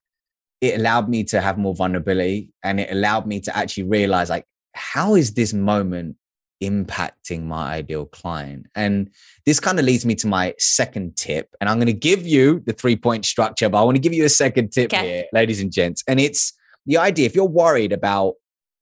[0.61, 4.45] it allowed me to have more vulnerability and it allowed me to actually realize like
[4.75, 6.17] how is this moment
[6.63, 8.67] impacting my ideal client?
[8.75, 9.11] And
[9.47, 12.63] this kind of leads me to my second tip and i'm going to give you
[12.67, 15.07] the three point structure but i want to give you a second tip okay.
[15.07, 16.53] here ladies and gents and it's
[16.87, 18.35] the idea if you're worried about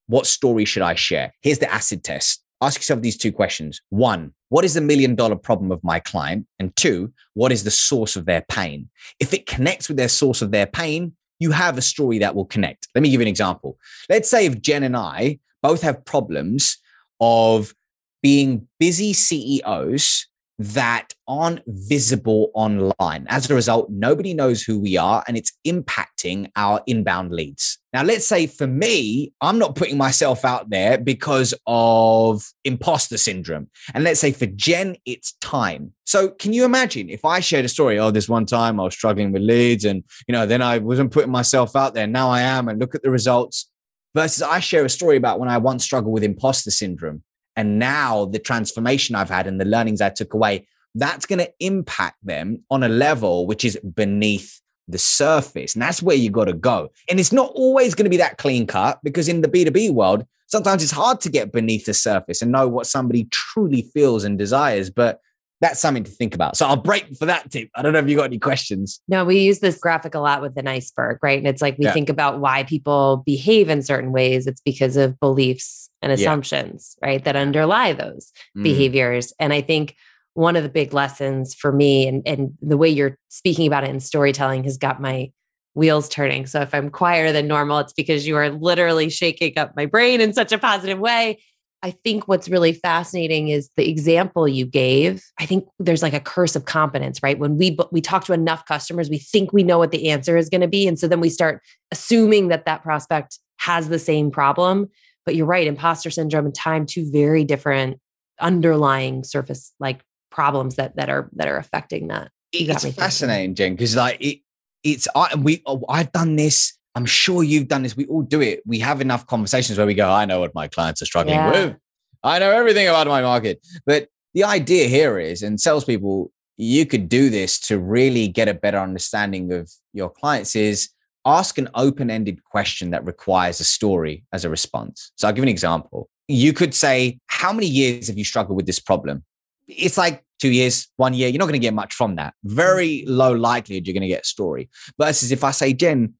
[0.06, 2.42] what story should i share here's the acid test.
[2.60, 3.80] Ask yourself these two questions.
[3.90, 6.46] One what is the million dollar problem of my client?
[6.58, 8.88] And two what is the source of their pain?
[9.20, 12.44] If it connects with their source of their pain you have a story that will
[12.44, 12.88] connect.
[12.94, 13.78] Let me give you an example.
[14.08, 16.78] Let's say if Jen and I both have problems
[17.20, 17.74] of
[18.22, 20.27] being busy CEOs
[20.58, 23.26] that aren't visible online.
[23.28, 27.78] As a result, nobody knows who we are and it's impacting our inbound leads.
[27.92, 33.70] Now, let's say for me, I'm not putting myself out there because of imposter syndrome.
[33.94, 35.92] And let's say for Jen, it's time.
[36.04, 37.98] So, can you imagine if I shared a story?
[37.98, 41.12] Oh, this one time I was struggling with leads and, you know, then I wasn't
[41.12, 42.06] putting myself out there.
[42.06, 42.68] Now I am.
[42.68, 43.70] And look at the results
[44.14, 47.22] versus I share a story about when I once struggled with imposter syndrome
[47.58, 51.52] and now the transformation I've had and the learnings I took away, that's going to
[51.58, 55.74] impact them on a level which is beneath the surface.
[55.74, 56.92] And that's where you got to go.
[57.10, 60.24] And it's not always going to be that clean cut because in the B2B world,
[60.46, 64.38] sometimes it's hard to get beneath the surface and know what somebody truly feels and
[64.38, 64.88] desires.
[64.88, 65.20] But
[65.60, 66.56] that's something to think about.
[66.56, 67.68] So I'll break for that tip.
[67.74, 69.00] I don't know if you got any questions.
[69.08, 71.38] No, we use this graphic a lot with an iceberg, right?
[71.38, 71.92] And it's like we yeah.
[71.92, 74.46] think about why people behave in certain ways.
[74.46, 77.08] It's because of beliefs and assumptions, yeah.
[77.08, 77.24] right?
[77.24, 78.62] That underlie those mm.
[78.62, 79.32] behaviors.
[79.40, 79.96] And I think
[80.34, 83.90] one of the big lessons for me and, and the way you're speaking about it
[83.90, 85.32] in storytelling has got my
[85.74, 86.46] wheels turning.
[86.46, 90.20] So if I'm quieter than normal, it's because you are literally shaking up my brain
[90.20, 91.40] in such a positive way.
[91.82, 95.22] I think what's really fascinating is the example you gave.
[95.38, 97.38] I think there's like a curse of competence, right?
[97.38, 100.48] When we we talk to enough customers, we think we know what the answer is
[100.48, 101.62] going to be, and so then we start
[101.92, 104.88] assuming that that prospect has the same problem.
[105.24, 108.00] But you're right, imposter syndrome and time, two very different
[108.40, 112.30] underlying surface like problems that that are that are affecting that.
[112.52, 114.40] It's fascinating, Jen, because like it,
[114.82, 117.96] it's I we oh, I've done this I'm sure you've done this.
[117.96, 118.60] We all do it.
[118.66, 121.52] We have enough conversations where we go, I know what my clients are struggling yeah.
[121.52, 121.76] with.
[122.24, 123.64] I know everything about my market.
[123.86, 128.54] But the idea here is, and salespeople, you could do this to really get a
[128.54, 130.88] better understanding of your clients is
[131.24, 135.12] ask an open-ended question that requires a story as a response.
[135.14, 136.10] So I'll give an example.
[136.26, 139.22] You could say, how many years have you struggled with this problem?
[139.68, 141.28] It's like two years, one year.
[141.28, 142.34] You're not going to get much from that.
[142.42, 144.68] Very low likelihood you're going to get a story.
[144.98, 146.14] Versus if I say, Jen,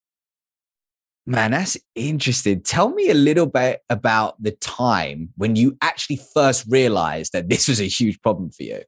[1.29, 2.63] Man, that's interesting.
[2.63, 7.69] Tell me a little bit about the time when you actually first realized that this
[7.69, 8.81] was a huge problem for you.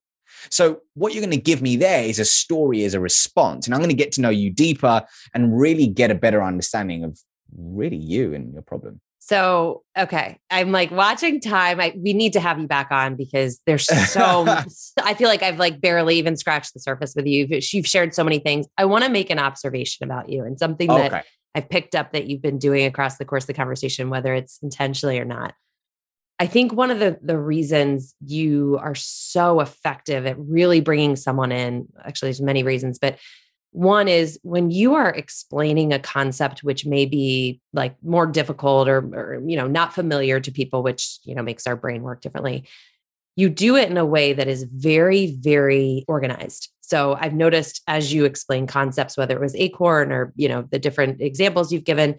[0.49, 3.67] So, what you're going to give me there is a story as a response.
[3.67, 5.03] And I'm going to get to know you deeper
[5.35, 7.19] and really get a better understanding of
[7.55, 9.03] really you and your problem.
[9.19, 11.79] So, okay, I'm like watching time.
[11.79, 14.47] I we need to have you back on because there's so
[15.03, 17.47] I feel like I've like barely even scratched the surface with you.
[17.51, 18.67] You've shared so many things.
[18.79, 21.23] I want to make an observation about you and something that okay.
[21.55, 24.59] I've picked up that you've been doing across the course of the conversation, whether it's
[24.63, 25.55] intentionally or not.
[26.39, 31.53] I think one of the the reasons you are so effective at really bringing someone
[31.53, 33.19] in, actually there's many reasons, but
[33.73, 38.99] one is when you are explaining a concept which may be like more difficult or,
[38.99, 42.65] or you know not familiar to people which you know makes our brain work differently
[43.37, 48.13] you do it in a way that is very very organized so i've noticed as
[48.13, 52.19] you explain concepts whether it was acorn or you know the different examples you've given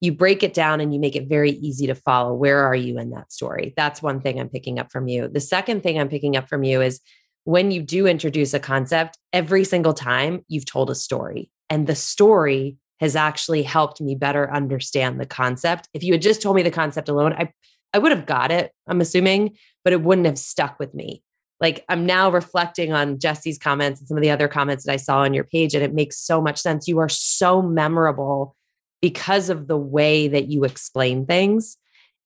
[0.00, 2.98] you break it down and you make it very easy to follow where are you
[2.98, 6.08] in that story that's one thing i'm picking up from you the second thing i'm
[6.08, 7.00] picking up from you is
[7.44, 11.50] when you do introduce a concept, every single time you've told a story.
[11.68, 15.88] And the story has actually helped me better understand the concept.
[15.92, 17.52] If you had just told me the concept alone, I,
[17.92, 21.22] I would have got it, I'm assuming, but it wouldn't have stuck with me.
[21.62, 24.96] Like I'm now reflecting on Jesse's comments and some of the other comments that I
[24.96, 26.88] saw on your page, and it makes so much sense.
[26.88, 28.56] You are so memorable
[29.00, 31.76] because of the way that you explain things.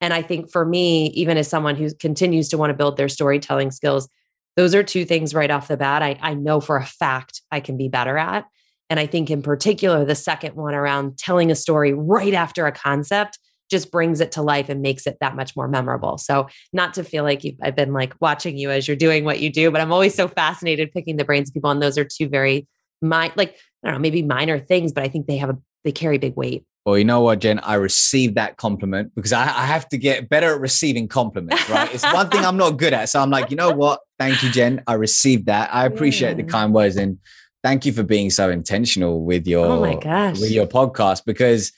[0.00, 3.08] And I think for me, even as someone who continues to want to build their
[3.08, 4.08] storytelling skills,
[4.56, 7.60] those are two things right off the bat I, I know for a fact I
[7.60, 8.46] can be better at.
[8.88, 12.72] And I think in particular, the second one around telling a story right after a
[12.72, 13.38] concept
[13.70, 16.18] just brings it to life and makes it that much more memorable.
[16.18, 19.50] So, not to feel like I've been like watching you as you're doing what you
[19.50, 21.70] do, but I'm always so fascinated picking the brains of people.
[21.70, 22.66] And those are two very,
[23.02, 25.92] my, like, I don't know, maybe minor things, but I think they have a, they
[25.92, 26.64] carry big weight.
[26.84, 27.58] Well, you know what, Jen?
[27.58, 31.92] I received that compliment because I, I, have to get better at receiving compliments, right?
[31.92, 33.08] it's one thing I'm not good at.
[33.08, 33.98] So I'm like, you know what?
[34.20, 34.84] Thank you, Jen.
[34.86, 35.74] I received that.
[35.74, 36.44] I appreciate yeah.
[36.44, 37.18] the kind words and
[37.64, 40.38] thank you for being so intentional with your oh my gosh.
[40.38, 41.72] with your podcast because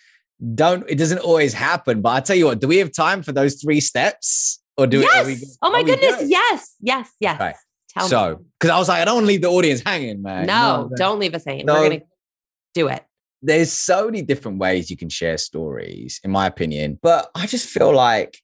[0.55, 2.01] don't it doesn't always happen.
[2.01, 4.63] But I tell you what, do we have time for those three steps?
[4.77, 5.27] Or do yes.
[5.27, 7.41] we, oh my goodness, yes, yes, yes.
[7.41, 7.57] Right.
[7.91, 10.47] Tell so, because I was like, I don't want to leave the audience hanging, man.
[10.47, 11.67] No, don't leave us hanging.
[11.67, 12.03] No, We're gonna
[12.75, 13.05] do it
[13.43, 16.99] there's so many different ways you can share stories, in my opinion.
[17.03, 18.41] But I just feel like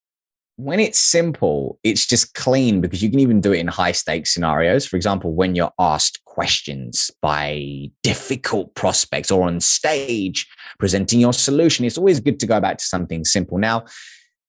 [0.57, 4.33] when it's simple, it's just clean because you can even do it in high stakes
[4.33, 4.87] scenarios.
[4.87, 10.47] For example, when you're asked questions by difficult prospects or on stage
[10.79, 13.59] presenting your solution, it's always good to go back to something simple.
[13.59, 13.85] Now,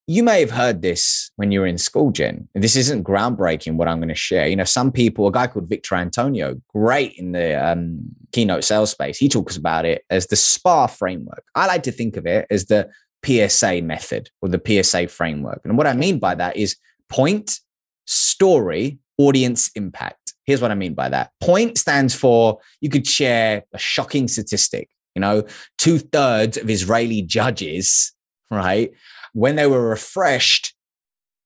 [0.08, 2.48] you may have heard this when you were in school, Jen.
[2.54, 4.48] This isn't groundbreaking what I'm going to share.
[4.48, 8.02] You know, some people, a guy called Victor Antonio, great in the um,
[8.32, 11.44] keynote sales space, he talks about it as the SPA framework.
[11.56, 12.88] I like to think of it as the
[13.26, 15.62] PSA method or the PSA framework.
[15.64, 16.76] And what I mean by that is
[17.10, 17.60] point,
[18.06, 20.34] story, audience impact.
[20.46, 21.32] Here's what I mean by that.
[21.42, 24.90] Point stands for you could share a shocking statistic.
[25.16, 25.46] You know,
[25.78, 28.14] two thirds of Israeli judges,
[28.52, 28.92] right,
[29.34, 30.74] when they were refreshed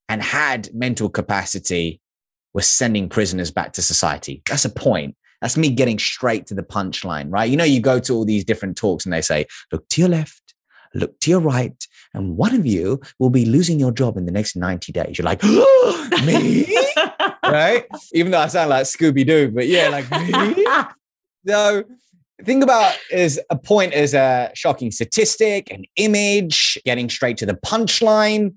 [0.09, 2.01] and had mental capacity,
[2.53, 4.41] were sending prisoners back to society.
[4.49, 5.15] That's a point.
[5.41, 7.49] That's me getting straight to the punchline, right?
[7.49, 10.09] You know, you go to all these different talks and they say, look to your
[10.09, 10.48] left,
[10.93, 14.31] look to your right, and one of you will be losing your job in the
[14.31, 15.17] next 90 days.
[15.17, 16.65] You're like, oh, me?
[17.43, 17.85] right?
[18.13, 20.65] Even though I sound like Scooby Doo, but yeah, like me.
[21.47, 21.83] so
[22.43, 27.53] think about is a point as a shocking statistic, an image, getting straight to the
[27.53, 28.55] punchline,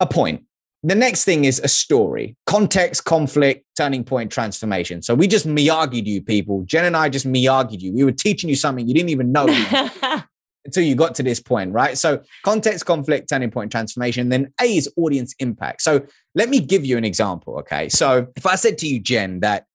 [0.00, 0.44] a point.
[0.84, 5.00] The next thing is a story, context, conflict, turning point, transformation.
[5.00, 6.62] So we just Miyagi'd you people.
[6.64, 7.92] Jen and I just Miyagi'd you.
[7.92, 9.46] We were teaching you something you didn't even know
[10.64, 11.98] until you got to this point, right?
[11.98, 14.28] So context, conflict, turning point, transformation.
[14.28, 15.82] Then A is audience impact.
[15.82, 17.58] So let me give you an example.
[17.60, 17.88] Okay.
[17.88, 19.66] So if I said to you, Jen, that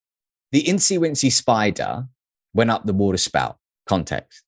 [0.52, 2.06] the Incy Wincy spider
[2.54, 3.58] went up the water spout.
[3.86, 4.44] Context.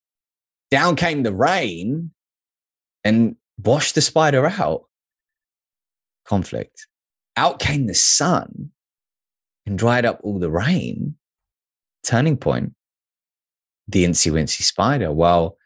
[0.71, 2.11] Down came the rain
[3.03, 4.85] and washed the spider out.
[6.25, 6.87] Conflict.
[7.35, 8.71] Out came the sun
[9.65, 11.15] and dried up all the rain.
[12.05, 12.73] Turning point.
[13.87, 15.11] The Incy Wincy spider.
[15.11, 15.57] Well,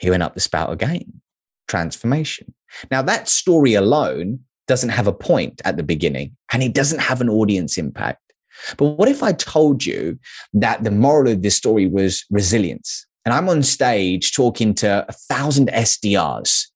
[0.00, 1.20] he went up the spout again.
[1.68, 2.52] Transformation.
[2.90, 7.20] Now, that story alone doesn't have a point at the beginning and it doesn't have
[7.20, 8.20] an audience impact.
[8.76, 10.18] But what if I told you
[10.54, 13.06] that the moral of this story was resilience?
[13.24, 16.66] And I'm on stage talking to a thousand SDRs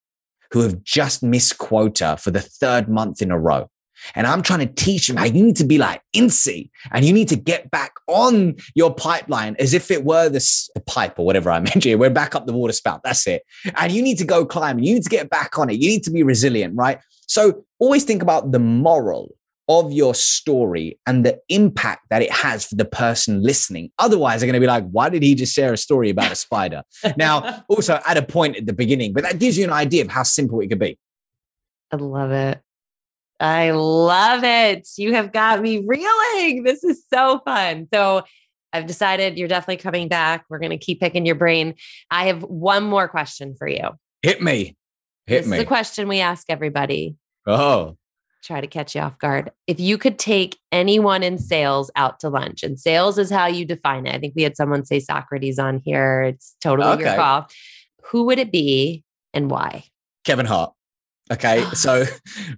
[0.50, 3.68] who have just missed quota for the third month in a row.
[4.14, 7.12] And I'm trying to teach them how you need to be like Incy and you
[7.12, 11.26] need to get back on your pipeline as if it were this the pipe or
[11.26, 11.98] whatever I mentioned.
[11.98, 13.02] We're back up the water spout.
[13.05, 13.42] That's it.
[13.76, 14.78] And you need to go climb.
[14.78, 15.74] You need to get back on it.
[15.74, 16.98] You need to be resilient, right?
[17.26, 19.34] So always think about the moral
[19.68, 23.90] of your story and the impact that it has for the person listening.
[23.98, 26.34] Otherwise, they're going to be like, why did he just share a story about a
[26.34, 26.82] spider?
[27.16, 30.11] now, also at a point at the beginning, but that gives you an idea of
[30.11, 30.98] how simple it could be.
[31.90, 32.61] I love it.
[33.41, 34.89] I love it.
[34.97, 36.62] You have got me reeling.
[36.64, 37.89] This is so fun.
[37.93, 38.24] So,
[38.74, 40.47] I've decided you're definitely coming back.
[40.51, 41.74] We're going to keep picking your brain.
[42.11, 43.91] I have one more question for you.
[44.20, 44.76] Hit me.
[45.26, 45.59] Hit this me.
[45.59, 47.14] is a question we ask everybody.
[47.47, 47.97] Oh.
[48.43, 49.53] try to catch you off guard.
[49.68, 53.64] If you could take anyone in sales out to lunch, and sales is how you
[53.64, 54.14] define it.
[54.16, 56.22] I think we had someone say Socrates on here.
[56.22, 57.47] It's totally your call.
[58.11, 59.85] Who would it be and why?
[60.24, 60.72] Kevin Hart.
[61.32, 62.04] Okay, so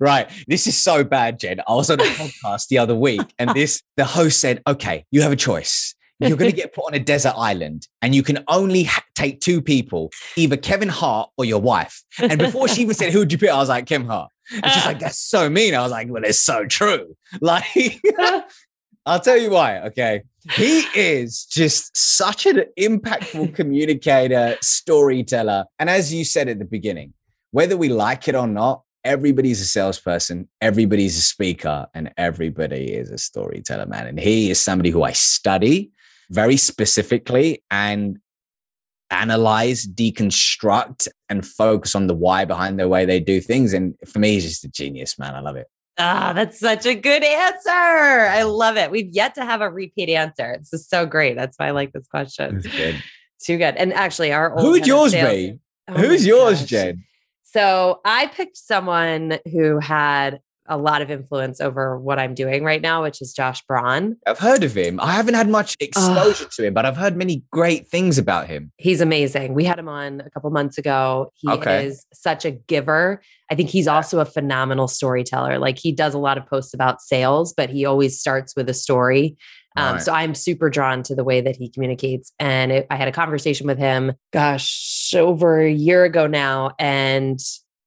[0.01, 1.61] right, this is so bad, Jen.
[1.67, 5.23] I was on a podcast the other week, and this the host said, "Okay, you
[5.23, 5.95] have a choice.
[6.19, 9.41] You're going to get put on a desert island, and you can only ha- take
[9.41, 13.39] two people, either Kevin Hart or your wife." And before she even said, "Who'd you
[13.39, 16.09] pick?" I was like, "Kevin Hart." And she's like, "That's so mean." I was like,
[16.09, 18.01] "Well, it's so true." Like,
[19.05, 19.81] I'll tell you why.
[19.83, 20.23] Okay,
[20.55, 27.13] he is just such an impactful communicator, storyteller, and as you said at the beginning
[27.57, 33.11] whether we like it or not, everybody's a salesperson, everybody's a speaker, and everybody is
[33.11, 34.07] a storyteller, man.
[34.07, 35.91] And he is somebody who I study
[36.29, 38.19] very specifically and
[39.09, 43.73] analyze, deconstruct, and focus on the why behind the way they do things.
[43.73, 45.35] And for me, he's just a genius, man.
[45.35, 45.67] I love it.
[45.99, 47.71] Ah, that's such a good answer.
[47.71, 48.91] I love it.
[48.91, 50.57] We've yet to have a repeat answer.
[50.59, 51.37] This is so great.
[51.37, 52.57] That's why I like this question.
[52.57, 53.03] That's good.
[53.43, 53.77] Too good.
[53.77, 55.59] And actually, our old Who would yours sales- be?
[55.89, 56.69] Oh Who's yours, gosh.
[56.69, 57.05] Jen?
[57.57, 62.83] So I picked someone who had a lot of influence over what I'm doing right
[62.83, 64.17] now, which is Josh Braun.
[64.27, 65.01] I've heard of him.
[65.01, 68.73] I haven't had much exposure to him, but I've heard many great things about him.
[68.77, 69.55] He's amazing.
[69.55, 71.31] We had him on a couple months ago.
[71.35, 71.87] He Okay.
[71.87, 73.23] is such a giver.
[73.51, 75.59] I think he's also a phenomenal storyteller.
[75.59, 78.75] Like he does a lot of posts about sales, but he always starts with a
[78.75, 79.37] story.
[79.79, 80.03] Um, Right.
[80.03, 82.33] So I'm super drawn to the way that he communicates.
[82.39, 84.73] And it, I had a conversation with him, gosh,
[85.15, 86.73] over a year ago now.
[86.79, 87.39] And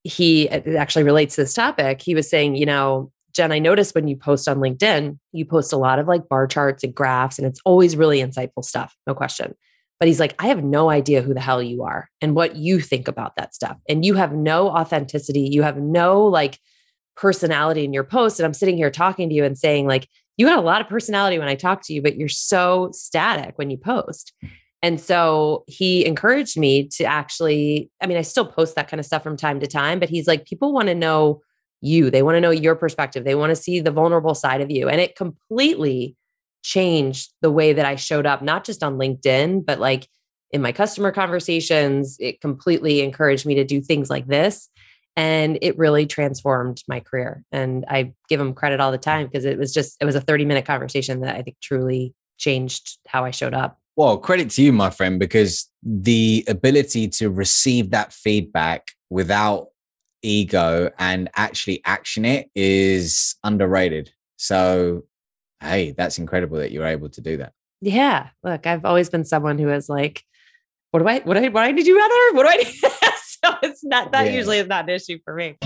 [0.03, 2.01] he actually relates to this topic.
[2.01, 5.71] He was saying, you know, Jen, I noticed when you post on LinkedIn, you post
[5.71, 9.13] a lot of like bar charts and graphs, and it's always really insightful stuff, no
[9.13, 9.53] question.
[9.99, 12.79] But he's like, I have no idea who the hell you are and what you
[12.79, 13.77] think about that stuff.
[13.89, 15.41] And you have no authenticity.
[15.41, 16.57] You have no like
[17.17, 18.39] personality in your post.
[18.39, 20.07] And I'm sitting here talking to you and saying, like,
[20.37, 23.57] you got a lot of personality when I talk to you, but you're so static
[23.57, 24.31] when you post.
[24.81, 29.05] And so he encouraged me to actually, I mean, I still post that kind of
[29.05, 31.41] stuff from time to time, but he's like, people want to know
[31.81, 32.09] you.
[32.09, 33.25] They want to know your perspective.
[33.25, 34.87] They want to see the vulnerable side of you.
[34.87, 36.15] And it completely
[36.63, 40.07] changed the way that I showed up, not just on LinkedIn, but like
[40.51, 42.17] in my customer conversations.
[42.19, 44.69] It completely encouraged me to do things like this.
[45.15, 47.43] And it really transformed my career.
[47.51, 50.21] And I give him credit all the time because it was just, it was a
[50.21, 53.79] 30 minute conversation that I think truly changed how I showed up.
[53.99, 59.71] Well, credit to you, my friend, because the ability to receive that feedback without
[60.21, 64.13] ego and actually action it is underrated.
[64.37, 65.03] So,
[65.59, 67.51] hey, that's incredible that you're able to do that.
[67.81, 68.29] Yeah.
[68.41, 70.23] Look, I've always been someone who is like,
[70.91, 72.37] what do I, what do I, what do I do rather?
[72.37, 72.71] What do I do?
[72.71, 74.31] so it's not, that Yeah.
[74.31, 75.57] usually is not an issue for me.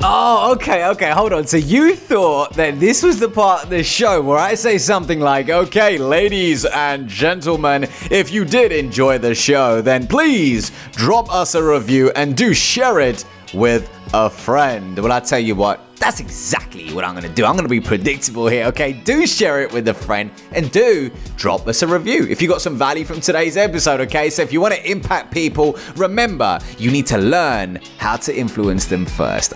[0.00, 1.44] Oh, okay, okay, hold on.
[1.44, 5.18] So you thought that this was the part of the show where I say something
[5.18, 11.56] like, okay, ladies and gentlemen, if you did enjoy the show, then please drop us
[11.56, 14.96] a review and do share it with a friend.
[14.96, 17.44] Well, I tell you what, that's exactly what I'm gonna do.
[17.44, 18.92] I'm gonna be predictable here, okay?
[18.92, 22.60] Do share it with a friend and do drop us a review if you got
[22.60, 24.30] some value from today's episode, okay?
[24.30, 29.04] So if you wanna impact people, remember, you need to learn how to influence them
[29.04, 29.54] first.